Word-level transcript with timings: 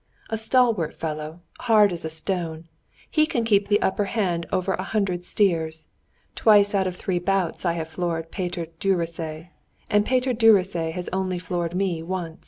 A 0.31 0.35
stalwart 0.37 0.95
fellow, 0.95 1.41
hard 1.59 1.91
as 1.91 2.03
a 2.03 2.09
stone; 2.09 2.67
he 3.11 3.27
can 3.27 3.43
keep 3.45 3.67
the 3.67 3.79
upper 3.83 4.05
hand 4.05 4.47
over 4.51 4.73
a 4.73 4.81
hundred 4.81 5.23
steers. 5.23 5.89
Twice 6.33 6.73
out 6.73 6.87
of 6.87 6.95
three 6.95 7.19
bouts 7.19 7.61
have 7.61 7.77
I 7.77 7.83
floored 7.83 8.31
Peter 8.31 8.65
Gyuricza, 8.79 9.49
and 9.91 10.03
Peter 10.03 10.33
Gyuricza 10.33 10.89
has 10.91 11.07
only 11.13 11.37
floored 11.37 11.75
me 11.75 12.01
once." 12.01 12.39